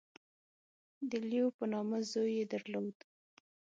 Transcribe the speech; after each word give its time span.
•د 1.09 1.11
لیو 1.29 1.47
په 1.57 1.63
نامه 1.73 1.97
زوی 2.11 2.31
یې 2.39 2.45
درلود. 2.53 2.97